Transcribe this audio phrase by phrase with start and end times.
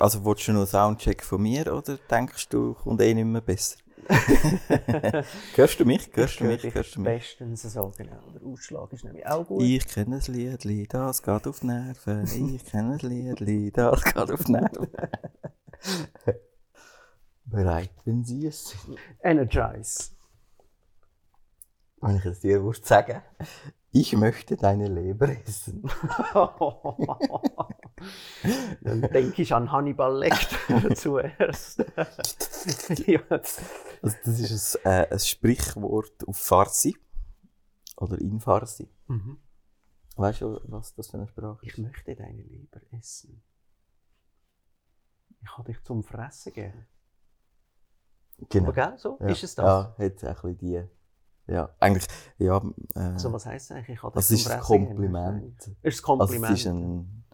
[0.00, 3.40] Also willst du noch einen Soundcheck von mir oder denkst du, kommt eh nicht mehr
[3.40, 3.76] besser?
[5.54, 6.10] Hörst du mich?
[6.14, 6.62] Hörst du mich?
[6.74, 7.08] Hörst du mich?
[7.08, 8.20] Bestens so, genau.
[8.34, 9.62] Der Ausschlag ist nämlich auch gut.
[9.62, 12.24] Ich kenne ein Liedli, das geht auf die Nerven.
[12.24, 14.88] Ich kenne ein Liedli, das geht auf die Nerven.
[17.44, 18.98] Bereit, wenn Sie es sind.
[19.22, 20.10] Energize.
[22.00, 23.22] Wenn ich es dir sagen,
[23.90, 25.82] ich möchte deine Leber essen.
[28.82, 31.78] Dann denke ich an Hannibal Lecter zuerst.
[33.06, 36.96] ja, Also das ist ein, äh, ein Sprichwort auf Farsi.
[37.96, 38.88] Oder in Farsi.
[39.08, 39.38] mhm.
[40.16, 41.78] Weißt du, was das für eine Sprache Ich ist?
[41.78, 43.40] möchte deine Leber essen.
[45.40, 46.86] Ich habe dich zum Fressen gern.
[48.50, 48.64] Genau.
[48.68, 49.28] Aber gell, so Ja.
[49.28, 49.64] ist es das?
[49.64, 50.82] Ja, hat ein bisschen die.
[51.46, 52.06] Ja, eigentlich,
[52.38, 52.58] ja.
[52.94, 53.90] Äh, Also was heisst eigentlich?
[53.96, 54.86] Ich habe dich das zum ist ein Fressen gern?
[54.88, 55.58] Kompliment.
[55.60, 56.52] Ist ein Also Kompliment?
[56.54, 57.24] es ist ein,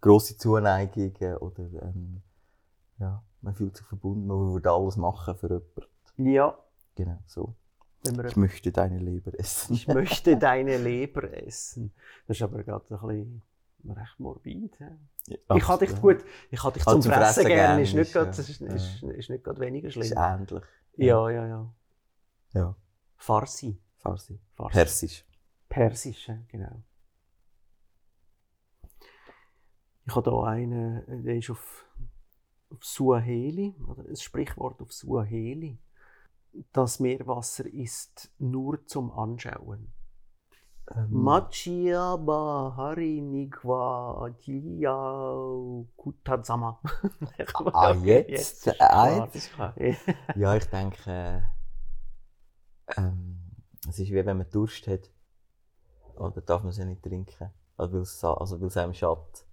[0.00, 2.22] grosse Zuneigung oder ähm,
[2.98, 6.32] ja, man fühlt sich verbunden, man würde alles machen für jemanden.
[6.32, 6.58] ja,
[6.94, 7.54] Genau, so.
[8.26, 9.74] Ich möchte deine Leber essen.
[9.74, 11.92] Ich möchte deine Leber essen.
[12.26, 13.42] Das ist aber gerade ein bisschen
[13.96, 14.78] recht morbid.
[14.78, 17.80] Ja, Ich habe dich gut, ich habe dich Ah, zum zum Fressen Fressen gern, gern
[17.80, 18.66] ist nicht ist, gerade, ja, ist, ja.
[18.74, 20.12] ist, ist nicht gerade weniger Ist schlimm.
[20.16, 20.62] ähnlich.
[20.96, 21.74] Ja, ja, ja.
[22.54, 22.76] Ja,
[23.16, 23.76] Farsi.
[23.98, 24.38] Farsi.
[24.54, 24.72] Farsi.
[24.72, 25.24] Persisch.
[25.68, 26.80] Persisch, genau.
[30.06, 31.84] Ich habe hier einen, der ist auf,
[32.70, 35.78] auf Suaheli, oder ein Sprichwort auf Suaheli.
[36.72, 39.92] Das Meerwasser ist nur zum Anschauen.
[40.94, 45.44] Ähm, Machia Bahari Nigwa Tia
[45.96, 46.80] Kutazama.
[47.72, 48.66] Ah, jetzt?
[48.66, 49.74] ist Ah, klar.
[49.78, 50.36] jetzt ist Ja.
[50.36, 51.42] Ja, ich denke, äh,
[52.96, 53.40] ähm,
[53.88, 55.10] es ist wie wenn man Durst hat.
[56.14, 57.50] Oder darf man sie nicht trinken?
[57.76, 59.45] Also weil es, also weil es einem schadet.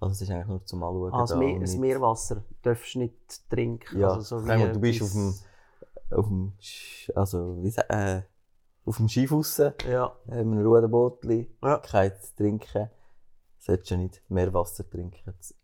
[0.00, 1.12] Also es ist eigentlich nur zum Anschauen.
[1.12, 3.98] Das, da und das Meerwasser darfst du nicht trinken.
[3.98, 5.34] Ja, also so wie du bist auf dem,
[6.10, 6.52] auf dem,
[7.16, 8.22] also, wie sa- äh,
[8.84, 11.78] auf dem Schiff raus, äh, Ja, mit einem Ruderbootli, Ja.
[11.78, 12.90] kein trinken.
[13.58, 15.54] Solltest du nicht mehr Wasser trinken, zu,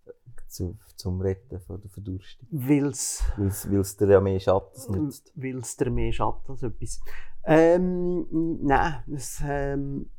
[0.48, 2.48] zu, zum Retten von der Verdurstung.
[2.50, 5.32] weil es Weil es dir ja mehr Schatten nützt.
[5.36, 7.00] weil's dir mehr schadet als etwas.
[7.44, 8.26] Ähm,
[8.62, 10.10] nein, es ähm,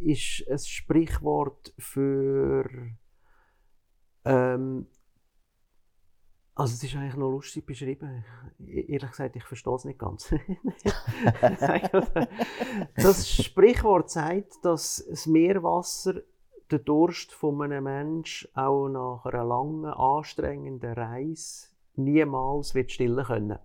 [0.00, 2.64] ist ein Sprichwort für.
[4.24, 4.86] Ähm,
[6.54, 8.24] also es ist eigentlich noch lustig beschrieben.
[8.60, 10.28] E- Ehrlich gesagt, ich verstehe es nicht ganz.
[12.96, 16.20] das Sprichwort sagt, dass das Meerwasser
[16.70, 23.58] den Durst von einem Menschen auch nach einer langen, anstrengenden Reise niemals wird stillen können.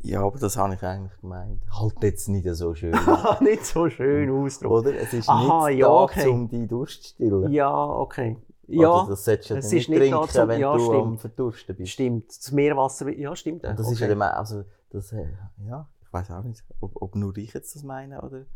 [0.00, 1.62] Ja, aber das habe ich eigentlich gemeint.
[1.70, 2.94] Halt jetzt nicht so schön.
[3.40, 4.74] nicht so schön ausdrücken.
[4.74, 4.94] Oder?
[4.94, 6.28] Es ist Aha, nicht ja, da, okay.
[6.28, 7.50] um die Durst zu stillen.
[7.52, 8.36] Ja, okay.
[8.68, 11.02] Ja, das solltest du es dann nicht trinken, zum- wenn ja, du stimmt.
[11.02, 11.92] am Verdursten bist.
[11.92, 12.28] stimmt.
[12.28, 13.64] Das Meerwasser, ja, stimmt.
[13.64, 13.94] Und das okay.
[13.94, 15.26] ist ja, der, also, das, äh,
[15.64, 18.46] ja, ich weiß auch nicht, ob, ob nur ich jetzt das meine, oder?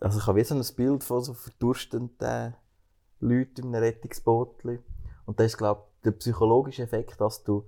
[0.00, 2.54] Also ich habe wie so ein Bild von so verdurstenden
[3.20, 4.64] Leuten in einem Rettungsboot.
[5.24, 7.64] Und das ist, glaube ich, der psychologische Effekt, dass du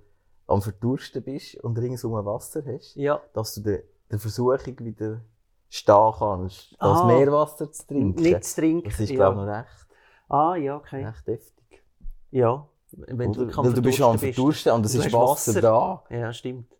[0.47, 5.21] am Verdursten bist und ringsum Wasser hast, Ja, dass du der, der Versuchung wieder
[5.69, 7.07] stehen kannst, das Aha.
[7.07, 8.21] Meerwasser zu trinken.
[8.21, 8.89] nicht zu trinken.
[8.89, 9.15] das ist, ja.
[9.15, 9.87] glaube ich, noch recht,
[10.29, 11.05] Ah, ja, okay.
[11.05, 11.83] recht heftig.
[12.31, 13.57] Ja, wenn du Oder?
[13.57, 15.61] am Weil du bist am Verdursten und es Du ist Wasser, Wasser.
[15.61, 16.03] da.
[16.09, 16.71] Ja, stimmt.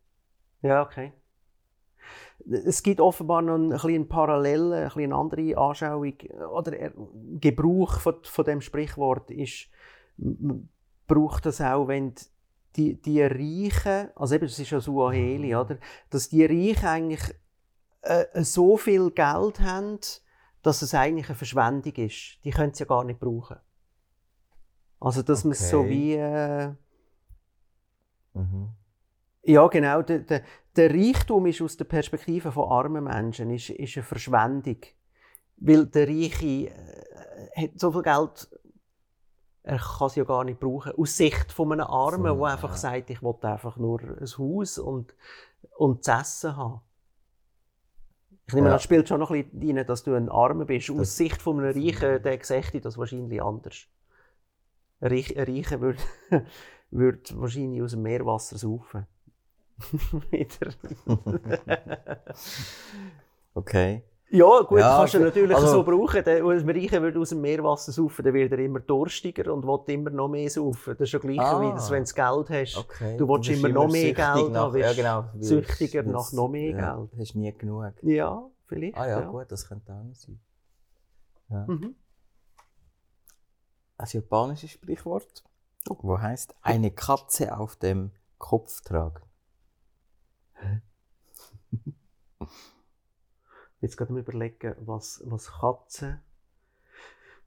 [0.61, 1.13] Ja, okay.
[2.49, 6.13] Es gibt offenbar noch ein bisschen Parallele, ein bisschen eine andere Anschauung
[6.53, 6.93] oder er-
[7.39, 9.67] Gebrauch von, von dem Sprichwort ist,
[10.17, 10.69] man
[11.07, 12.13] braucht das auch, wenn
[12.75, 15.77] die, die Reichen, also eben, das ist ja Suaheli, oder?
[16.09, 17.35] Dass die Reichen eigentlich
[18.01, 19.99] äh, so viel Geld haben,
[20.61, 22.39] dass es eigentlich eine Verschwendung ist.
[22.43, 23.57] Die können es ja gar nicht brauchen.
[24.99, 25.89] Also, dass man es so Okay.
[25.89, 26.13] wie...
[26.15, 26.73] Äh,
[28.33, 28.69] Mhm.
[29.43, 30.01] ja, genau.
[30.03, 30.43] Der, der,
[30.75, 34.77] der Reichtum ist aus der Perspektive von armen Menschen ist, ist eine Verschwendung.
[35.57, 38.49] Weil der Reiche äh, hat so viel Geld,
[39.63, 40.93] er kann es ja gar nicht brauchen.
[40.93, 42.77] Aus Sicht von einem Armen, So, der einfach ja.
[42.77, 45.15] sagt, ich will einfach nur ein Haus und,
[45.77, 46.81] und zu essen haben.
[48.49, 48.73] Ich nehme Ja.
[48.73, 50.89] das spielt schon noch ein bisschen rein, dass du ein Armer bist.
[50.89, 53.85] Aus Das- Sicht von einem Reichen, der sieht das wahrscheinlich anders.
[55.01, 55.99] Ein Reich- ein Reicher würde
[56.91, 59.05] würd wahrscheinlich aus dem Meerwasser saufen.
[60.31, 60.73] Wieder.
[63.53, 64.03] Okay.
[64.31, 66.25] Ja, gut, Ja, kannst du natürlich Also- so brauchen.
[66.25, 69.93] Wenn ein Reicher würde aus dem Meerwasser saufen, dann wird er immer durstiger und will
[69.93, 70.95] immer noch mehr saufen.
[70.97, 71.61] Das ist ja gleich Ah.
[71.61, 72.77] wie das, wenn du Geld hast.
[72.77, 73.17] Okay.
[73.17, 76.71] Du willst immer noch mehr Geld nach, haben, wirst ja, genau, süchtiger nach noch mehr
[76.71, 77.09] ja, Geld.
[77.19, 77.93] Hast nie genug.
[78.03, 78.97] Ja, vielleicht.
[78.97, 80.39] Ah ja, gut, das könnte auch sein.
[81.49, 81.65] Ja.
[81.67, 81.95] Mhm.
[83.97, 85.43] Ein japanisches Sprichwort.
[85.87, 89.21] Wo heißt eine Katze auf dem Kopf tragen?
[93.81, 96.21] Jetzt gerade mal überlegen, was, was Katzen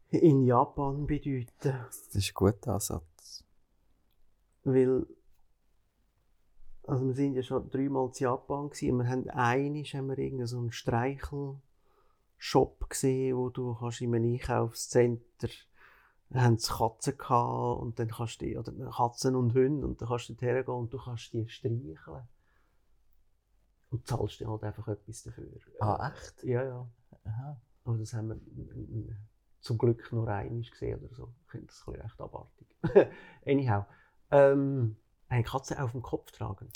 [0.08, 1.46] in Japan bedeuten.
[1.60, 3.44] Das ist ein guter Ansatz.
[4.64, 5.06] Weil,
[6.86, 10.18] also wir sind ja schon dreimal in Japan gewesen, und wir haben einig haben wir
[10.18, 11.60] irgendeinen so einen Streichelshop
[12.88, 15.48] gesehen, wo du kannst in einem Einkaufscenter
[16.34, 20.08] haben sie Katzen gehabt und dann kannst du die, oder Katzen und Hunde und dann
[20.08, 22.28] kannst du dorthin gehen und du kannst die streicheln.
[23.92, 25.50] Und zahlst dir halt einfach etwas dafür.
[25.80, 26.42] Ah, echt?
[26.44, 26.90] Ja, ja.
[27.24, 27.60] Aha.
[27.84, 29.16] Aber das haben wir
[29.60, 31.34] zum Glück nur einmal gesehen oder so.
[31.44, 32.66] Ich finde das ein recht abartig.
[33.46, 33.84] Anyhow.
[34.30, 34.96] Ähm,
[35.28, 36.70] eine Katze auf dem Kopf tragen.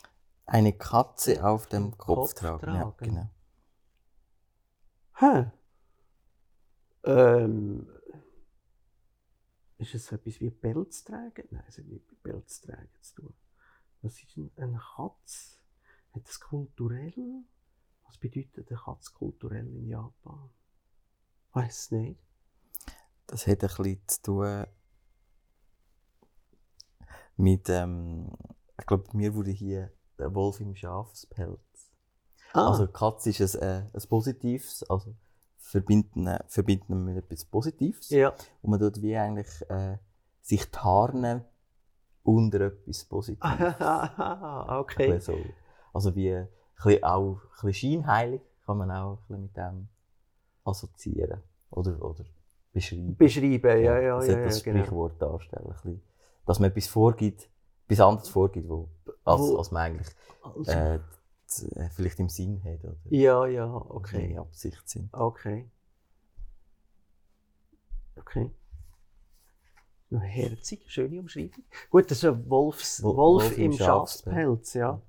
[0.45, 2.67] Eine Katze auf dem Kopf Kopf, tragen.
[2.67, 2.97] Ja, tragen.
[2.99, 3.31] genau.
[5.19, 5.51] Hä?
[7.05, 7.89] Ähm,
[9.79, 11.49] ist es so etwas wie Pelz tragen?
[11.51, 13.35] Nein, es hat nicht mit Pelz tragen zu tun.
[14.03, 15.57] Was ist denn eine Katze?
[16.17, 17.45] Hat es kulturell?
[18.07, 20.49] Was bedeutet eine Katze kulturell in Japan?
[21.53, 22.21] Weiß es nicht.
[23.27, 24.67] Das hat ein bisschen zu tun
[27.37, 28.31] mit, ähm,
[28.81, 31.61] ich glaube, mir wurde hier der Wolf im Schafspelz.
[32.55, 35.15] Ah, Also, Katze ist ein, äh, ein Positives, also
[35.59, 38.09] verbinden, äh, verbinden wir mit etwas Positives.
[38.09, 38.35] ja.
[38.63, 39.99] Und man tut wie eigentlich äh,
[40.41, 41.45] sich tarnen
[42.23, 43.51] unter etwas Positives.
[44.81, 45.19] Okay.
[45.21, 45.37] so.
[45.97, 46.37] Also wie
[47.03, 47.73] auch ein bisschen
[48.03, 49.89] scheinheilig kann man auch ein bisschen mit dem
[50.65, 52.25] assoziieren oder, oder
[52.73, 53.17] beschreiben.
[53.17, 54.85] Beschreiben, ja, ja, das ja, das ja genau.
[54.85, 55.65] Sprichwort darstellen.
[55.67, 56.03] Ein bisschen.
[56.45, 57.49] Dass man etwas vorgibt,
[57.87, 58.89] etwas anderes vorgibt, wo,
[59.25, 60.09] als, Wo- als man eigentlich
[60.43, 61.01] Also, äh,
[61.95, 64.17] vielleicht im Sinn hat oder ja, ja, okay.
[64.27, 64.39] okay.
[64.39, 65.09] Absicht sind.
[65.15, 65.71] Okay.
[68.17, 68.51] Okay.
[70.11, 71.65] Herzig, schöne Umschreibung.
[71.91, 75.01] Gut, das ist ein Wolfs, Wo- Wolf, Wolf im im Schafspelz, ja.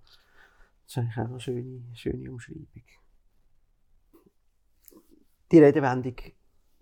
[0.97, 2.83] Das ist eigentlich auch eine schöne, schöne Umschreibung.
[5.51, 6.15] Die Redewendung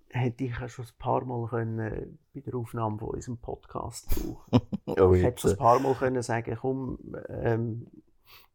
[0.10, 4.62] hätte ich auch schon ein paar Mal können bei der Aufnahme von unserem Podcast brauchen.
[4.88, 6.98] Oh, Ich hätte schon ein äh, paar Mal können sagen, komm,
[7.28, 7.88] ähm,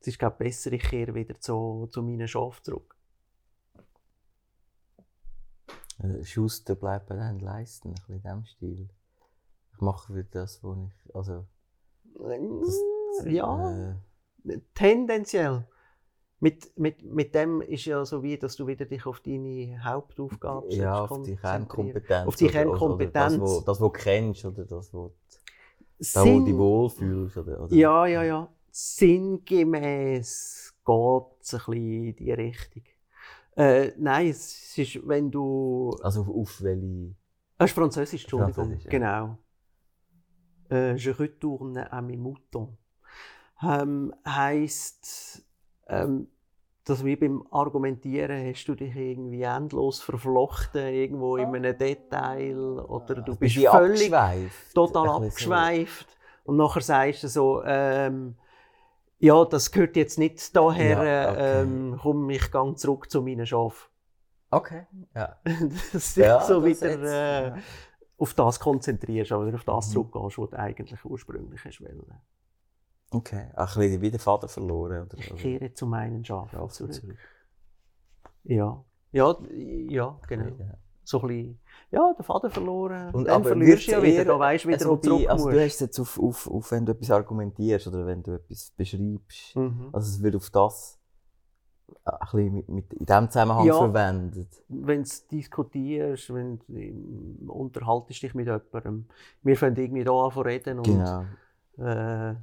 [0.00, 2.96] es ist glaube besser, ich kehre wieder zu, zu meinen Schafen zurück.
[5.98, 8.88] äh, Schuster bleibt bei den Leisten, ein bisschen in diesem Stil.
[9.74, 11.46] Ich mache wieder das, was ich, also,
[13.26, 13.94] ja, äh,
[14.75, 15.66] tendenziell.
[16.42, 20.72] Mit, mit, mit dem ist ja so wie, dass du wieder dich auf deine Hauptaufgabe
[20.75, 21.37] ja, auf die.
[21.37, 22.26] Kernkompetenz.
[22.26, 22.78] Auf die oder- oder- Oder
[23.10, 23.38] Kernkompetenz.
[23.38, 25.12] das, das, was du kennst, oder das, wo,
[26.14, 27.37] da, wo du dich wohlfühlst.
[27.37, 28.48] Oder, oder Ja, ja, ja.
[28.70, 32.82] Sinngemäß geht es ein bisschen in die Richtung.
[33.56, 35.90] Äh, nein, es ist, wenn du.
[36.02, 37.14] Also auf, auf welche.
[37.58, 38.54] Ah, ist Französisch, Entschuldigung.
[38.54, 38.90] Französisch, ja.
[38.90, 39.38] Genau.
[40.70, 42.70] Äh, je retourne à mes moutons.
[43.62, 45.44] Ähm, heisst,
[45.86, 46.28] ähm,
[46.84, 53.16] dass wie beim Argumentieren hast du dich irgendwie endlos verflochten, irgendwo in einem Detail, oder
[53.16, 54.74] du Also bist völlig abgeschweift.
[54.74, 56.16] total abgeschweift.
[56.44, 58.34] Und nachher sagst du so, ähm,
[59.18, 61.62] ja, das gehört jetzt nicht daher, Ja, okay.
[61.62, 63.90] ähm, komm, ich gehe zurück zu meinen Schafen.
[64.50, 65.36] Okay, ja.
[65.92, 67.58] Dass du dich Ja, so das wieder äh, ja.
[68.18, 69.92] auf das konzentrierst, aber auf das Mhm.
[69.92, 72.20] zurückgehst, was du eigentlich ursprünglich hast wollen.
[73.12, 75.02] Okay, ein bisschen wieder Faden verloren.
[75.06, 76.94] Oder, Ich oder- kehre zu meinen Schafen zurück.
[76.94, 77.17] zurück.
[78.44, 78.84] Ja.
[79.12, 79.36] Ja,
[79.88, 80.44] ja, genau.
[80.56, 80.74] Ja.
[81.02, 83.12] So ein bisschen, ja, den Faden verloren.
[83.12, 85.44] Und dann aber verlierst du ja wieder, da weißt du wieder, also wo du also
[85.46, 85.56] musst.
[85.56, 88.70] du hast es jetzt auf, auf, auf, wenn du etwas argumentierst oder wenn du etwas
[88.76, 89.56] beschreibst.
[89.56, 89.88] Mhm.
[89.93, 91.00] Also es wird auf das
[92.05, 93.76] ein bisschen mit, mit, in diesem Zusammenhang Ja.
[93.76, 94.62] verwendet.
[94.69, 99.06] wenn du diskutierst, wenn du ähm, unterhaltest dich mit jemandem,
[99.43, 101.24] wir fangen irgendwie da an zu reden und Genau.
[101.79, 102.36] äh,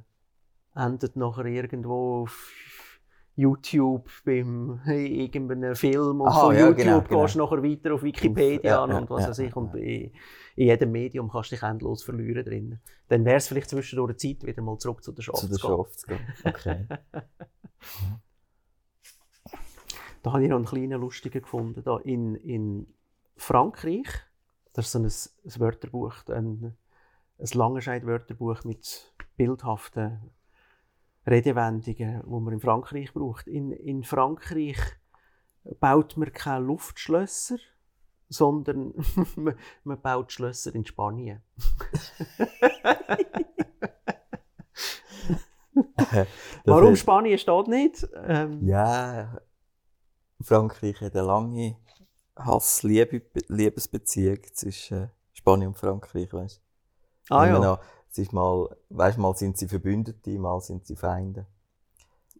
[0.78, 2.52] endet nachher irgendwo auf
[3.34, 8.02] YouTube beim irgendeinem Film und Aha, von ja, YouTube genau, gehst du nachher weiter auf
[8.02, 10.12] Wikipedia Auf- ja, und was ja, weiß ich und in,
[10.56, 12.80] in jedem Medium kannst du dich endlos verlieren drin.
[13.08, 16.26] Dann wäre es vielleicht zwischendurch Zeit, wieder mal zurück zu der Schafe Zu der gehen.
[16.44, 16.86] Okay.
[20.22, 21.82] Da habe ich noch einen kleinen lustigen gefunden.
[21.84, 22.92] Da in, in
[23.36, 24.08] Frankreich,
[24.72, 26.76] das ist so ein, ein Wörterbuch, ein,
[27.38, 30.20] ein Langenscheid-Wörterbuch mit bildhaften
[31.28, 33.46] Redewendungen, wo man in Frankreich braucht.
[33.46, 34.78] In, in Frankreich
[35.80, 37.56] baut man keine Luftschlösser,
[38.28, 38.94] sondern
[39.36, 39.54] man,
[39.84, 41.42] man baut Schlösser in Spanien.
[46.64, 48.08] Warum Das- Spanien steht nicht?
[48.24, 49.38] Ähm, Ja,
[50.40, 51.76] Frankreich hat eine lange
[52.36, 56.60] Hass-Liebesbeziehung zwischen Spanien und Frankreich, weißt
[57.30, 57.58] ah ja.
[57.58, 61.46] noch es ist mal, weißt, mal sind sie Verbündete, mal sind sie Feinde.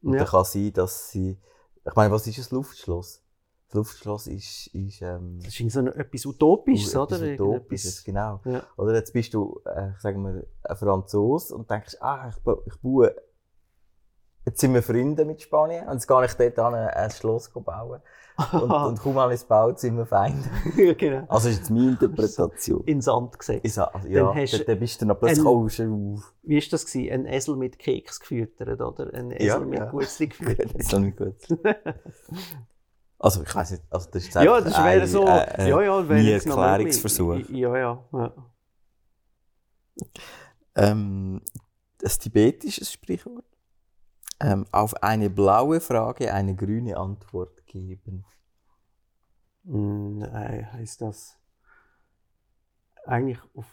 [0.03, 0.21] Und Ja.
[0.21, 1.39] dann kann sein, dass sie,
[1.87, 3.23] ich meine, was ist ein Luftschloss?
[3.69, 7.33] Das Luftschloss ist, ist ähm, Das ist irgendwie so ein- etwas Utopisches, etwas oder?
[7.35, 8.41] Utopisches, Irgendetwas- genau.
[8.47, 8.63] Ja.
[8.79, 13.15] Oder jetzt bist du, äh, sagen wir, ein Franzose und denkst, ah, ich, ich baue,
[14.47, 17.51] jetzt sind wir Freunde mit Spanien und jetzt gehe ich dort an ein, ein Schloss
[17.51, 18.01] bauen.
[18.53, 20.49] Und, und kaum habe ich es gebaut, sind wir Feinde.
[20.97, 21.25] genau.
[21.29, 22.85] Also ist jetzt meine Interpretation.
[22.85, 23.61] In Sand gesetzt.
[23.65, 26.21] Ich sag, also, ja, Dann hast dann, dann bist du dann plötzlich ein- oh.
[26.43, 26.87] Wie war das?
[26.87, 27.13] Gewesen?
[27.13, 29.13] Ein Esel mit Keks gefüttert, oder?
[29.13, 29.87] Ein Esel Ja, mit ja.
[29.87, 30.73] Gutzli gefüttert.
[30.73, 31.35] Das ist noch nicht gut.
[33.19, 35.27] Also ich weiß nicht, also das ist ja, das wäre ein- so.
[35.27, 36.59] äh, äh, ja, ja, wäre nie jetzt noch.
[36.59, 37.39] Erklärungsversuch.
[37.51, 38.05] Ja, ja.
[38.13, 38.33] ja.
[40.77, 41.41] Ähm,
[41.99, 43.45] das tibetisches Sprichwort.
[44.41, 48.25] Ähm, auf eine blaue Frage eine grüne Antwort geben.
[49.65, 51.39] Hm, Nein, heißt das
[53.05, 53.67] eigentlich auf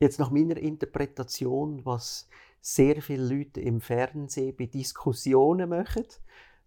[0.00, 2.28] jetzt nach meiner Interpretation, was
[2.60, 6.04] sehr viele Leute im Fernsehen bei Diskussionen machen,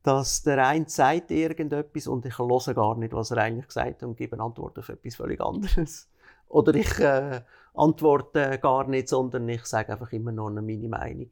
[0.04, 4.04] dass der eine sagt irgendetwas und ich höre gar nicht, was er eigentlich gesagt hat
[4.04, 6.10] und gebe eine Antwort auf etwas völlig anderes.
[6.50, 7.42] Oder ich äh,
[7.74, 11.30] antworte gar nicht, sondern ich sage einfach immer eine meine Meinung.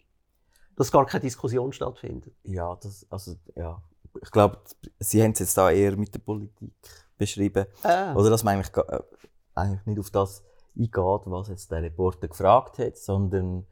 [0.75, 2.33] Dass gar keine Diskussion stattfindet.
[2.43, 3.81] Ja, das, also, ja.
[4.21, 4.59] Ich glaube,
[4.99, 6.73] Sie haben es jetzt da eher mit der Politik
[7.17, 7.65] beschrieben.
[7.83, 8.13] Ah.
[8.15, 8.99] Oder dass man eigentlich, äh,
[9.53, 10.43] eigentlich nicht auf das
[10.77, 10.93] eingeht,
[11.25, 13.65] was jetzt der Reporter gefragt hat, sondern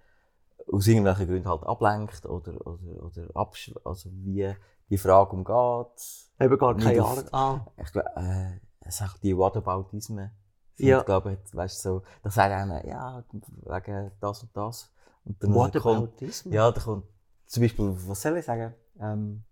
[0.72, 4.54] aus irgendwelchen Gründen halt ablenkt oder, oder, oder absch also wie
[4.90, 6.32] die Frage umgeht.
[6.40, 7.26] Eben gar keine Ahnung.
[7.32, 7.66] Ah.
[7.82, 10.32] Ich glaube, äh, es sagt die Whataboutismen.
[10.78, 11.04] Ja.
[11.04, 14.92] glaube ich, weißt, so, da sagt einer, ja, wegen das und das.
[15.25, 17.06] Und dann What kommt, ja, da kommt
[17.46, 18.74] zum Beispiel, was soll ich sagen?
[19.00, 19.44] Ähm,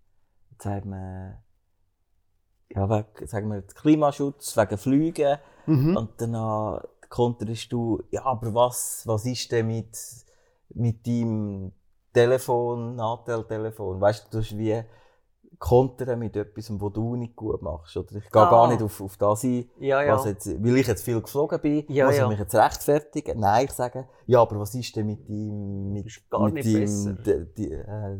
[0.50, 1.38] jetzt sagt man,
[2.70, 5.38] ja, wegen, sagen wir, Klimaschutz, wegen Flügen.
[5.66, 5.96] Mhm.
[5.96, 9.96] Und dann konterst du, ja, aber was, was ist denn mit,
[10.70, 11.72] mit deinem
[12.12, 14.00] Telefon, Nachteltelefon?
[14.00, 14.82] Weißt du, du hast wie
[15.58, 17.96] kontern mit etwas, was du nicht gut machst.
[17.96, 18.50] Oder ich gehe Ah.
[18.50, 20.14] gar nicht auf, auf das ein, Ja, ja.
[20.14, 23.38] was jetzt, weil ich jetzt viel geflogen bin, Ja, muss ich mich jetzt rechtfertigen.
[23.40, 27.12] Nein, ich sage, ja, aber was ist denn mit deinem, mit, mit nicht deinem besser.
[27.14, 28.18] d- die, äh,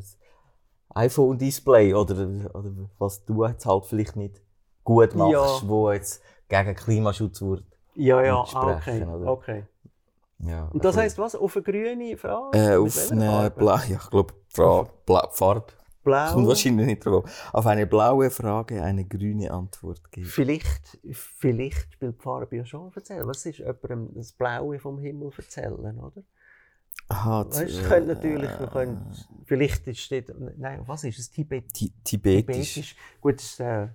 [0.95, 2.15] iPhone-Display oder,
[2.55, 4.41] oder was du jetzt halt vielleicht nicht
[4.85, 7.65] gut machst, wo jetzt gegen Klimaschutz wird.
[7.95, 9.05] Ja, ja, ah, okay.
[9.05, 9.31] oder?
[9.31, 9.65] okay.
[10.39, 11.35] Ja, Und das also, heisst was?
[11.37, 12.59] Auf eine grüne Frage?
[12.59, 13.57] äh, auf eine Farbe?
[13.57, 15.65] Blau, ja, ich glaube, Farbe.
[16.03, 16.33] Blau.
[16.33, 17.25] Kommt wahrscheinlich nicht drauf.
[17.53, 20.27] Auf eine blaue Frage eine grüne Antwort geben.
[20.27, 23.27] Vielleicht, vielleicht spielt die Farbe ja schon erzählen.
[23.27, 26.23] Was ist jemandem das Blaue vom Himmel erzählen, oder?
[27.09, 31.31] Aha, Weißt z- es könnte natürlich, wir äh, können, vielleicht steht, nein, was ist es?
[31.31, 32.75] Tibet, Ti- Tibetisch.
[32.75, 32.97] Tibetisch.
[33.21, 33.89] Gut, das, äh,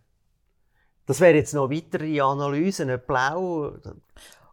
[1.05, 3.73] das wäre jetzt noch weitere Analysen, blau.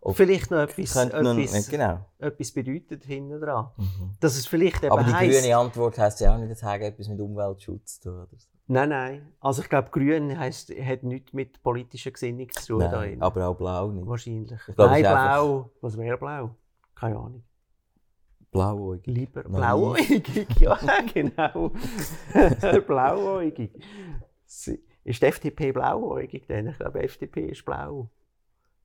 [0.04, 1.98] Ob- vielleicht noch etwas, etwas, genau.
[2.18, 3.70] etwas bedeutet hinten dran.
[3.76, 4.10] Mhm.
[4.20, 6.80] Dass es vielleicht eben Aber die heisst, grüne Antwort heisst ja auch nicht, das hat
[6.82, 8.18] etwas mit Umweltschutz zu tun.
[8.20, 8.48] Oder so.
[8.66, 9.32] Nein, nein.
[9.40, 12.78] Also ich glaube, grün heisst, hat nichts mit politischer Gesinnung zu tun.
[12.90, 14.06] Nein, aber auch blau nicht.
[14.06, 14.52] Wahrscheinlich.
[14.68, 15.70] Ich glaube, nein, ist einfach- blau.
[15.80, 16.54] Was wäre blau?
[16.94, 17.42] Keine Ahnung.
[18.50, 19.06] Blauäugig.
[19.06, 20.78] Lieber blauäugig, ja,
[21.12, 21.72] genau.
[22.86, 23.72] blauäugig.
[24.46, 24.66] Ist
[25.22, 26.46] die FDP blauäugig?
[26.46, 28.10] Denn ich glaube, FDP ist blau.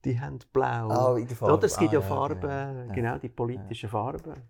[0.06, 1.15] Die haben blau.
[1.18, 1.53] Der Farbe.
[1.56, 2.88] Oder es gibt ja Ah, Farben, genau.
[2.88, 2.94] Ja.
[2.94, 4.41] genau, die politischen Farben.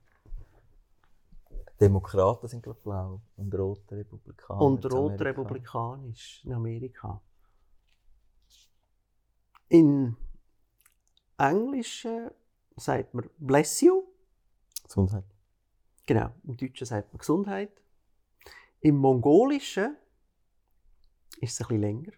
[1.79, 3.21] Demokraten sind, glaube blau.
[3.37, 4.61] Und rote Republikaner.
[4.61, 7.21] Und rot republikanisch in Amerika.
[9.69, 10.15] In
[11.37, 12.31] Englischen
[12.75, 14.03] sagt man bless you.
[14.83, 15.23] Gesundheit.
[16.05, 17.71] Genau, im Deutschen sagt man Gesundheit.
[18.81, 19.95] Im Mongolischen
[21.39, 22.11] ist es ein bisschen länger.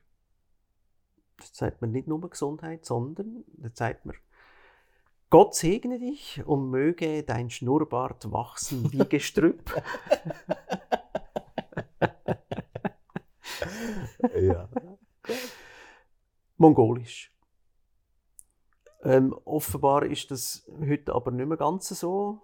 [1.42, 4.16] Da sagt man nicht nur Gesundheit, sondern da sagt man
[5.30, 9.82] Gott segne dich und möge dein Schnurrbart wachsen wie Gestrüpp.
[14.36, 14.70] ja.
[16.58, 17.34] Mongolisch.
[19.04, 22.42] Ähm, offenbar ist das heute aber nicht mehr ganz so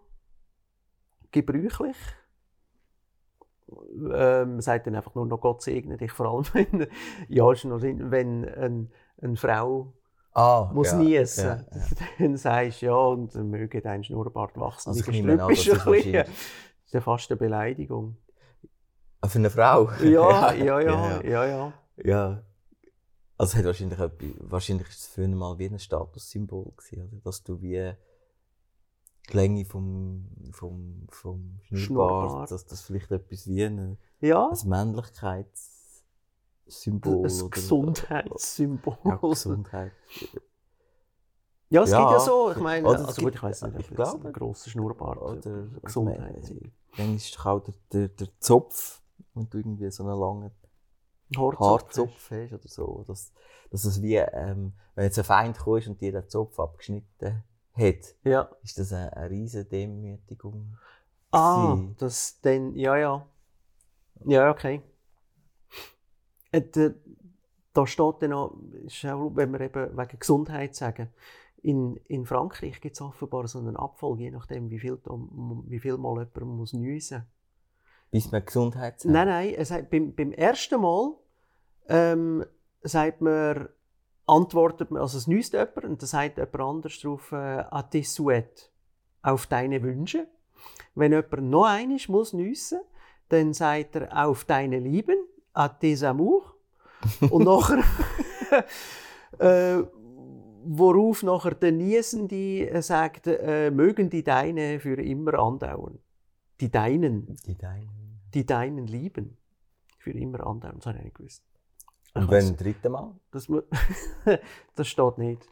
[1.32, 1.98] gebräuchlich.
[3.70, 6.88] Ähm, man sagt dann einfach nur noch Gott segne dich, vor allem wenn,
[7.28, 9.94] ja, wenn ein, eine Frau
[10.34, 11.86] Ah, muss ja, niesen, ja, ja.
[12.20, 14.90] dann sagst du ja und dann möge dein Schnurrbart wachsen.
[14.90, 18.18] Also ich nehme an, das ist das ist ja fast eine Beleidigung.
[19.20, 19.90] Ah, Für eine Frau?
[20.04, 21.24] Ja, ja, ja, ja.
[21.24, 22.44] ja, ja.
[23.38, 24.00] Also es hat wahrscheinlich,
[24.40, 27.22] wahrscheinlich ist es früher mal wie ein Statussymbol gewesen, oder?
[27.24, 27.94] Dass du wie
[29.30, 31.80] die Länge vom, vom, vom Schnurrbart,
[32.30, 32.52] Schnurrbart.
[32.52, 38.98] dass das vielleicht etwas wie ein, Ja, ein Männlichkeitssymbol ein oder Gesundheitssymbol.
[39.06, 39.92] Ja, Gesundheit.
[41.70, 42.00] Ja, es Ja.
[42.00, 44.70] gibt ja so, ich meine, Oder also gut, ich weiß nicht, ich glaube- ein grosser
[44.70, 46.54] Schnurrbart Oder Gesundheit.
[46.96, 49.02] Dann ist auch der, der, der Zopf,
[49.34, 50.52] wenn du irgendwie so einen langen.
[51.36, 53.04] Haarzopf hast oder so.
[53.06, 53.34] Dass,
[53.70, 57.44] dass es wie, ähm, wenn jetzt ein Feind kommt und dir den Zopf abgeschnitten
[57.78, 58.50] hat, Ja.
[58.64, 60.78] ist das eine, eine riesige Demütigung.
[61.32, 61.96] Ah, gewesen.
[62.00, 63.26] das dann, ja, ja.
[64.26, 64.82] Ja, okay.
[66.52, 66.62] Äh,
[67.74, 68.32] da, steht dann
[68.86, 71.10] ist auch, wenn wir eben wegen Gesundheit sagen,
[71.62, 74.98] in, in Frankreich gibt es offenbar so einen Abfall, je nachdem, wie viel,
[75.68, 77.26] wie viel Mal jemand muss nüsen
[78.10, 79.12] Bis man Gesundheit sagt.
[79.12, 81.16] Nein, nein, es hat, beim, beim ersten Mal
[81.90, 82.46] ähm,
[82.82, 83.70] sagt man,
[84.28, 88.14] antwortet man, also es nüst jemand und dann sagt jemand anders drauf, äh, à tes
[88.14, 88.70] souhaits,
[89.22, 90.28] auf deine Wünsche.
[90.96, 92.82] Wenn jemand noch einmal muss nüssen,
[93.30, 95.18] dann sagt er auf deine Lieben,
[95.54, 96.46] à tes amours.
[97.30, 97.84] und nachher,
[99.40, 99.84] äh,
[100.66, 106.00] worauf nachher der Niesende äh, sagt, äh, mögen die Deine für immer andauern.
[106.60, 108.22] Die Deinen Die deinen.
[108.34, 109.38] die deinen lieben.
[110.00, 111.44] Für immer andauern, das habe ich nicht gewusst.
[112.14, 113.14] Und wenn ein dritte Mal?
[113.32, 113.48] Das,
[114.76, 115.48] das steht nicht.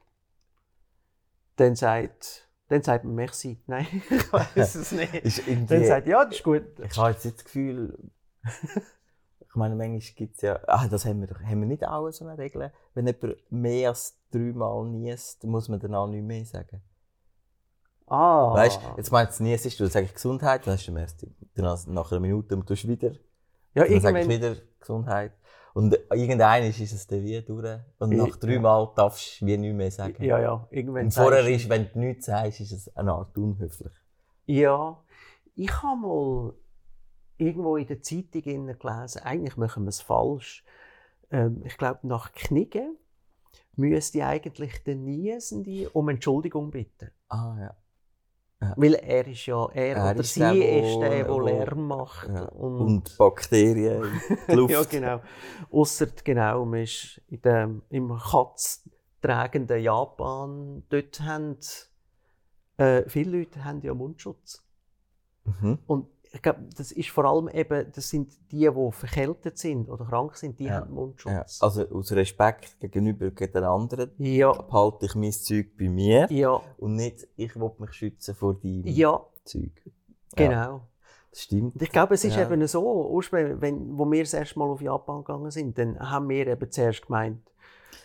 [1.58, 3.62] Dann sagt, dann sagt man Merci.
[3.68, 5.70] Nein, ich weiß es nicht.
[5.70, 6.64] Dann sagt ja, das ist gut.
[6.80, 7.98] ich habe jetzt das Gefühl,
[9.56, 12.26] ich meine, manchmal gibt es ja, ah, das haben wir, haben wir nicht auch so
[12.26, 16.82] eine Regel, wenn jemand mehr als dreimal niest, muss man dann auch nicht mehr sagen.
[18.08, 18.54] Ah.
[18.54, 21.78] Weißt jetzt meinst du, niest du, dann sage ich Gesundheit, dann hast du ersten, dann
[21.88, 23.12] nach einer Minute und tust wieder,
[23.74, 25.32] ja, dann sage ich wieder Gesundheit.
[25.76, 27.80] Und irgendein ist es dann wie durch.
[28.00, 28.26] Und Ja.
[28.26, 30.24] nach dreimal darfst du wie nicht mehr sagen.
[30.24, 33.92] ja, ja, irgendwann Und vorher ist, wenn du nichts sagst, ist es eine Art unhöflich.
[34.46, 35.04] Ja,
[35.54, 36.54] ich habe mal
[37.38, 40.64] irgendwo in der Zeitung gelesen, eigentlich machen wir es falsch.
[41.30, 42.96] Ähm, ich glaube, nach Knigen
[43.76, 47.12] müsste eigentlich der Niesende um Entschuldigung bitten.
[47.28, 47.76] Ah, ja.
[48.78, 52.28] Weil er ist ja, er, Er oder ist sie der, ist der, der Lärm macht.
[52.30, 52.46] ja.
[52.46, 54.72] Und, Und Bakterien in die Luft.
[54.74, 55.22] ja, genau.
[55.72, 61.58] Ausser, genau, man ist in dem, im katztragenden Japan, dort haben
[62.78, 64.64] äh, viele Leute haben ja Mundschutz.
[65.44, 65.80] Mhm.
[65.86, 70.06] Und ich glaube, das ist vor allem eben, das sind die, die verkältet sind oder
[70.06, 70.76] krank sind, die Ja.
[70.82, 70.94] haben Ja.
[70.96, 71.62] Mundschutz.
[71.62, 76.96] Also aus Respekt gegenüber den anderen Ja, behalte ich mein Zeug bei mir ja, und
[76.96, 79.72] nicht, ich will mich schützen vor deinem ja, Zeug.
[80.38, 80.88] Ja, genau.
[81.32, 81.82] das stimmt.
[81.82, 82.44] Ich glaube, es ist Ja.
[82.44, 86.28] eben so, ursprünglich, wenn, wo wir das erste Mal auf Japan gegangen sind, dann haben
[86.28, 87.42] wir eben zuerst gemeint,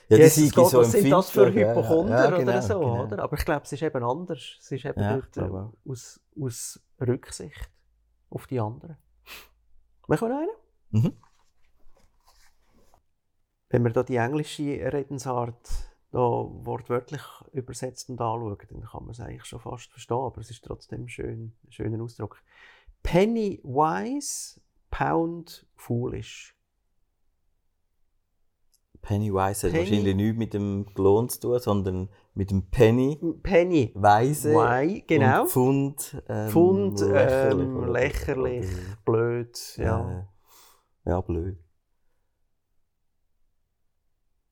[0.09, 1.71] Ja, Jesus sind Gott, was sind das für ja, ja.
[1.71, 3.03] Hypochonder Ja, oder genau, so, genau.
[3.05, 3.23] oder?
[3.23, 4.57] Aber ich glaube, es ist eben anders.
[4.61, 5.73] Es ist eben Ja, auch.
[5.89, 7.71] aus, aus Rücksicht
[8.31, 8.97] auf die anderen.
[10.07, 11.03] Machen wir noch einen?
[11.05, 11.17] Mhm.
[13.69, 14.63] Wenn wir da die englische
[14.93, 15.69] Redensart
[16.11, 20.51] da wortwörtlich übersetzt und anschauen, dann kann man es eigentlich schon fast verstehen, aber es
[20.51, 22.43] ist trotzdem schön, ein schöner Ausdruck.
[23.05, 26.57] Penny wise, pound foolish.
[29.03, 32.09] Pennywise hat Penny- wahrscheinlich nichts mit dem Lohn zu tun, sondern
[32.41, 35.43] mit dem Penny, Penny Weise wise, genau.
[35.43, 37.53] und Pfund, ähm, Pfund, lächerlich.
[37.67, 40.27] ähm, oder- lächerlich, oder- blöd, ja.
[41.05, 41.59] Äh, ja, blöd.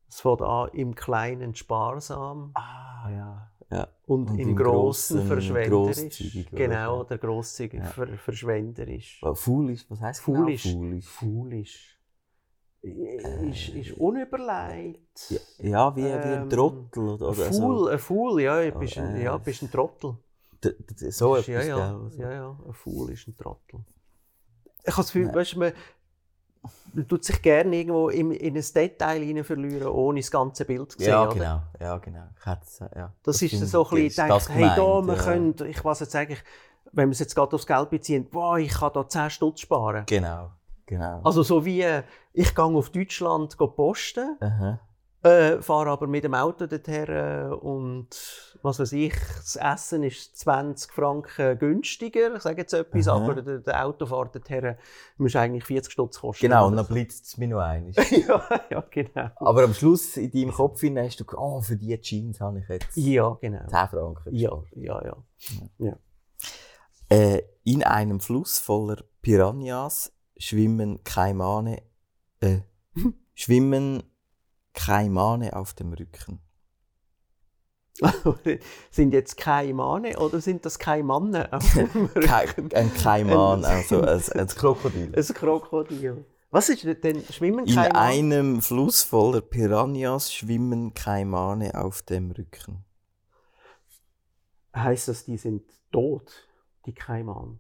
[0.07, 3.53] Es fängt an im Kleinen sparsam Ah, ja.
[3.71, 3.89] ja.
[4.05, 6.21] und, Und im, im Großen verschwenderisch.
[6.51, 6.57] oder?
[6.59, 7.87] Genau, der grosszügig Ja.
[7.87, 9.21] ver verschwenderisch.
[9.23, 10.65] Oh, Foolish, was heisst Foolish.
[10.65, 11.07] genau Foolish?
[11.07, 11.98] Foolish.
[12.81, 15.31] Ist, ist unüberlegt.
[15.31, 17.09] Ja, ja wie, wie ein Ähm, Trottel.
[17.09, 20.17] Oder, Ein oder Fool, ein Fool, ja, du bist ein, äh, ja, bist ein Trottel.
[21.11, 21.97] So Ist- etwas, ja, ja?
[21.97, 22.23] Also.
[22.23, 23.81] ja, ja, ein Fool ist ein Trottel.
[24.85, 25.73] Ich habe das Gefühl, weißt man,
[26.95, 30.93] man tut sich gerne irgendwo in, in ein Detail hinein verlieren, ohne das ganze Bild
[30.93, 31.09] zu sehen.
[31.09, 31.63] Ja, genau.
[31.81, 32.29] Ja, genau.
[32.43, 33.13] Hätte es, ja.
[33.23, 35.23] Das, ist finde so ein bisschen, ist denkt, das hey, da, wir ja.
[35.23, 36.43] können, ich weiß jetzt eigentlich,
[36.93, 40.05] wenn wir es jetzt gerade aufs Geld beziehen, wow, ich kann da 10 Stutz sparen.
[40.07, 40.51] Genau,
[40.89, 41.21] genau.
[41.23, 44.81] Also so wie, äh, ich gehe auf Deutschland posten, Aha.
[45.23, 48.09] äh, fahre aber mit dem Auto dorthin äh, und
[48.63, 53.17] was weiß ich, das Essen ist 20 Franken günstiger, ich sage jetzt etwas, Aha.
[53.17, 54.77] aber der, der Autofahrt dorthin
[55.17, 56.47] muss eigentlich 40 Stutz kosten.
[56.47, 57.93] Genau, und dann blitzt es mir noch einmal.
[58.11, 59.31] ja, ja, genau.
[59.37, 62.69] Aber am Schluss in deinem Kopf hinein hast du oh, für diese Jeans habe ich
[62.69, 63.69] jetzt 10 Ja, genau.
[63.69, 65.05] Franken Ja, gespart.
[65.05, 65.17] ja,
[65.79, 65.97] ja.
[67.11, 71.83] Äh, in einem Fluss voller Piranhas schwimmen Kaimane,
[72.41, 72.59] äh,
[73.35, 74.03] schwimmen
[74.75, 76.41] Kaimane auf dem Rücken.
[78.91, 82.73] sind jetzt Kaimane oder sind das Kaimannen auf dem Kai, Rücken?
[82.75, 85.13] ein Kaiman, also ein, ein Krokodil.
[85.15, 86.25] Ein Krokodil.
[86.51, 87.23] Was ist denn?
[87.25, 87.95] Schwimmen In Kaimane?
[87.99, 92.85] einem Fluss voller Piranhas schwimmen Kaimane auf dem Rücken.
[94.75, 96.49] Heißt das, die sind tot,
[96.87, 97.59] die Kaiman?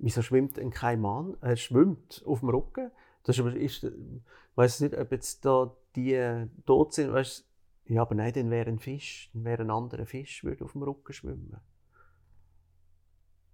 [0.00, 1.36] Wieso schwimmt ein Kaiman?
[1.40, 2.90] Er schwimmt auf dem Rücken.
[3.24, 3.92] Das ist, aber- ist, ich
[4.54, 7.12] weiß nicht, ob jetzt da die tot sind.
[7.12, 7.44] Weißt,
[7.86, 10.82] ja, aber nein, dann wäre ein Fisch, dann wäre ein anderer Fisch, würde auf dem
[10.82, 11.56] Rücken schwimmen.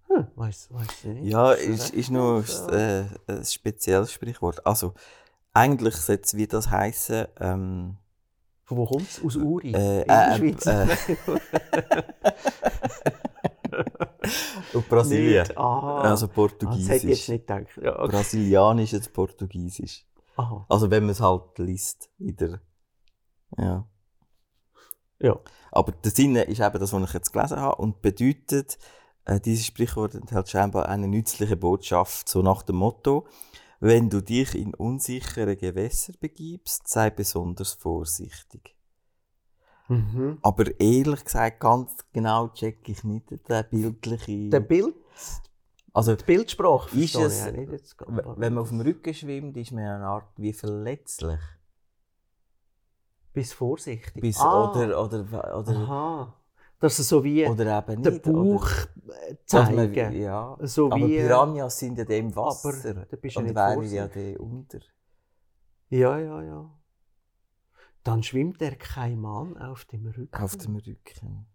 [0.09, 1.31] Hm, weiß, weiß nicht.
[1.31, 4.65] Ja, ist, ist noch äh, ein spezielles Sprichwort.
[4.67, 4.95] Also,
[5.53, 7.97] eigentlich sollte es wie das heißen, ähm,
[8.65, 9.23] Von wo kommt es?
[9.25, 10.65] Aus Uri, Äh, in der äh, Schweiz.
[14.75, 15.43] auf Brasilien.
[15.43, 15.59] Nicht.
[15.59, 16.01] Aha.
[16.03, 17.29] Also Ah, das hätte ich jetzt Portugiesisch.
[17.29, 17.67] nicht gedacht.
[17.83, 18.09] Ja, okay.
[18.13, 20.05] Brasilianisch ist Portugiesisch.
[20.37, 20.67] Aha.
[20.69, 22.11] Also wenn man es halt liest.
[22.19, 22.61] In der,
[23.59, 23.87] ja.
[25.21, 25.39] Ja.
[25.71, 28.79] Aber der Sinn ist eben das, was ich jetzt gelesen habe und bedeutet,
[29.25, 33.27] äh, dieses Sprichwort enthält scheinbar eine nützliche Botschaft, so nach dem Motto,
[33.81, 38.74] wenn du dich in unsichere Gewässer begibst, sei besonders vorsichtig.
[39.89, 40.39] Mhm.
[40.43, 44.51] Aber ehrlich gesagt, ganz genau check ich nicht den bildlichen...
[44.51, 44.95] Der Bild,
[45.93, 50.05] also, die Bildsprache Ist es- jetzt wenn man auf dem Rücken schwimmt, ist man eine
[50.07, 51.39] Art wie verletzlich.
[53.33, 54.21] Bis vorsichtig.
[54.21, 54.71] Bis, ah.
[54.71, 56.35] oder, oder, oder, Aha.
[56.81, 58.25] Dass es so wie oder eben den nicht.
[58.25, 60.21] Bauch äh, dass man- zeigen.
[60.21, 60.57] ja.
[60.63, 62.91] So Aber wie, Piranhas sind ja dem Wasser.
[62.91, 64.81] Aber da bist du und wären ja die unter.
[65.91, 66.71] Ja, ja, ja.
[68.05, 70.35] Dann schwimmt der Kaiman auf dem Rücken.
[70.35, 71.47] Auf dem Rücken.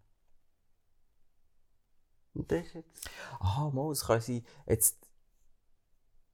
[2.33, 3.09] Und das jetzt.
[3.39, 4.97] Aha, mal, es kann sein, jetzt,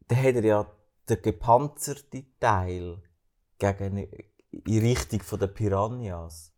[0.08, 0.72] dann hat er ja
[1.10, 3.02] den gepanzerten Teil
[3.58, 4.08] gegen,
[4.52, 6.52] in Richtung von der Piranhas.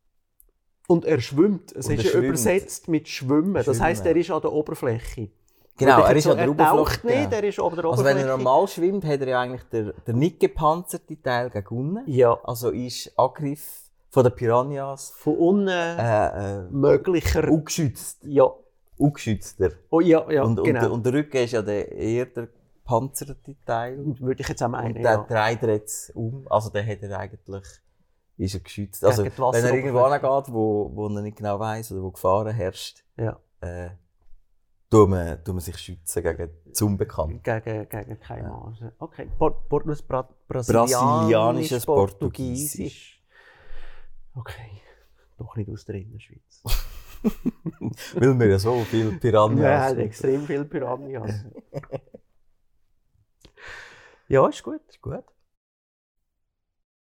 [0.88, 1.72] Und er schwimmt.
[1.74, 2.26] Es Und ist er ja schwimmt.
[2.28, 3.54] übersetzt mit Schwimmen.
[3.56, 5.32] Das heisst, er ist an der Oberfläche.
[5.78, 7.20] Genau, er ist so- an der er Oberfläche.
[7.20, 9.94] nicht, er ist an der Also wenn er normal schwimmt, hat er ja eigentlich den,
[10.08, 12.10] den nicht gepanzerten Teil gegen unten.
[12.12, 17.48] Ja, Also ist Angriff von den Piranhas von unten äh, äh, möglicher.
[17.50, 18.24] ungeschützt.
[18.24, 18.50] Ja.
[18.98, 19.72] Ungeschützter.
[19.92, 20.86] Oh, ja, ja, und, genau.
[20.86, 22.48] und, und der Rücken ist ja der eher der
[22.84, 24.00] gepanzerte Teil.
[24.20, 25.26] Würde ich jetzt auch meinen, Und der ja.
[25.30, 26.48] dreht er jetzt um.
[26.50, 27.64] Also der hat er eigentlich,
[28.38, 29.06] ist er geschützt.
[29.06, 29.32] Also wenn
[29.66, 33.38] er irgendwo hingeht, wo, wo er nicht genau weiss oder wo Gefahren herrscht, Ja.
[33.62, 33.90] äh,
[34.90, 37.40] tut man, tut man sich schützen gegen das Unbekannte.
[37.44, 38.94] Gegen, gegen keine Maße.
[39.00, 39.30] Okay.
[39.38, 43.22] Por, por, Bra, Brasilianisches Portugiesisch.
[44.34, 44.82] Okay.
[45.38, 46.64] Doch nicht aus der Innerschweiz.
[48.14, 51.46] Weil wir ja so viele Piranhas Wir haben extrem viele Piranhas.
[54.28, 54.82] ja, ist gut.
[54.88, 55.24] Ist gut.